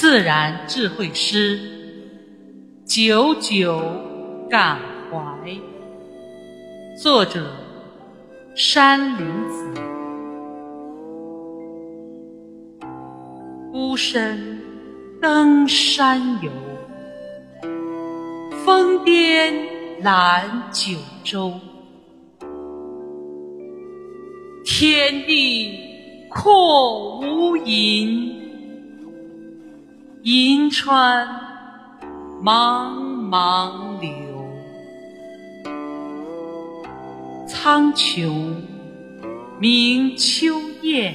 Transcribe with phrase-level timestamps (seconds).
[0.00, 1.60] 自然智慧诗，
[2.86, 3.82] 久久
[4.48, 4.78] 感
[5.10, 5.20] 怀。
[6.96, 7.44] 作者：
[8.54, 9.74] 山林子。
[13.70, 14.62] 孤身
[15.20, 16.50] 登山游，
[18.64, 19.52] 峰巅
[20.02, 21.52] 览九州。
[24.64, 25.78] 天地
[26.30, 28.39] 阔无垠。
[30.22, 31.26] 银川
[32.44, 32.92] 茫
[33.30, 34.10] 茫流，
[37.48, 38.54] 苍穹
[39.58, 41.14] 明秋雁，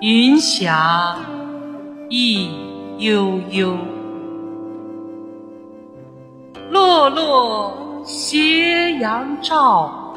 [0.00, 1.16] 云霞
[2.08, 2.48] 意
[2.98, 3.76] 悠悠。
[6.70, 10.14] 落落斜阳照，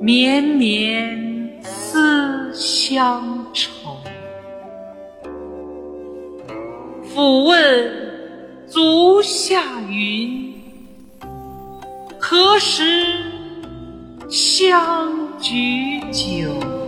[0.00, 3.98] 绵绵思乡愁。
[7.14, 10.54] 抚问足下云，
[12.18, 12.82] 何时
[14.30, 16.81] 相举酒？